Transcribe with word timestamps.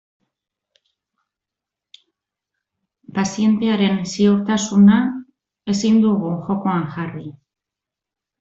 Pazientearen 3.17 4.01
ziurtasuna 4.15 4.97
ezin 5.75 6.03
dugu 6.07 6.33
jokoan 6.49 6.93
jarri. 6.97 7.27